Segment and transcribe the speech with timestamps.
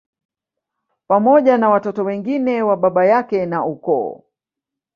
[1.07, 4.23] Pamoja na watoto wengine wa baba yake na ukoo